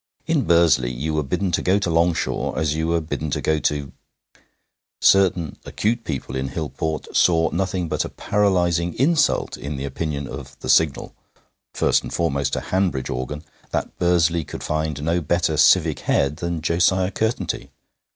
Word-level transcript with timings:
In 0.25 0.45
Bursley 0.47 0.91
you 0.91 1.13
were 1.13 1.21
bidden 1.21 1.51
to 1.51 1.61
go 1.61 1.77
to 1.77 1.91
Longshaw 1.91 2.55
as 2.55 2.73
you 2.73 2.87
were 2.87 3.01
bidden 3.01 3.29
to 3.29 3.39
go 3.39 3.59
to... 3.59 3.91
Certain 4.99 5.59
acute 5.63 6.03
people 6.03 6.35
in 6.35 6.49
Hillport 6.49 7.15
saw 7.15 7.51
nothing 7.51 7.87
but 7.87 8.03
a 8.03 8.09
paralyzing 8.09 8.95
insult 8.95 9.57
in 9.57 9.75
the 9.75 9.85
opinion 9.85 10.25
of 10.27 10.57
the 10.61 10.69
Signal 10.69 11.13
(first 11.75 12.01
and 12.01 12.11
foremost 12.11 12.55
a 12.55 12.61
Hanbridge 12.61 13.11
organ), 13.11 13.43
that 13.69 13.95
Bursley 13.99 14.43
could 14.43 14.63
find 14.63 15.03
no 15.03 15.21
better 15.21 15.55
civic 15.55 15.99
head 15.99 16.37
than 16.37 16.61
Josiah 16.63 17.11
Curtenty. 17.11 17.69